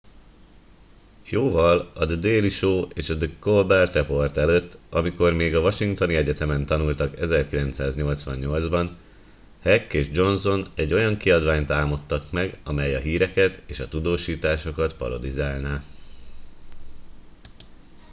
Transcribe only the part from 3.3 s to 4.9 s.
colbert report előtt